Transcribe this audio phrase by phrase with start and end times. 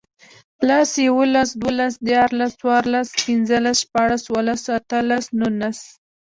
[0.67, 5.79] لس, یوولس, دوولس, دیرلس، څورلس, پنځلس, شپاړس, اووهلس, اتهلس, نونس